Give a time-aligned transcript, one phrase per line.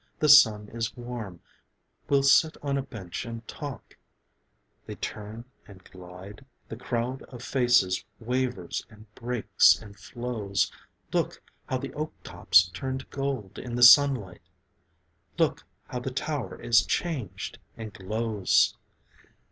[0.19, 1.41] The sun is warm,
[2.09, 3.95] We'll sit on a bench and talk...'
[4.87, 10.71] They turn and glide, The crowd of faces wavers and breaks and flows.
[11.13, 14.41] 'Look how the oak tops turn to gold in the sunlight!
[15.37, 18.75] Look how the tower is changed and glows!'